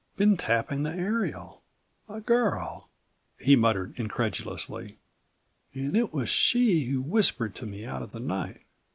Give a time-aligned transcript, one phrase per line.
[0.17, 1.61] "Been tapping the aerial.
[2.09, 2.89] A girl!"
[3.39, 4.97] he muttered incredulously.
[5.75, 8.61] "And it was she who whispered to me out of the night."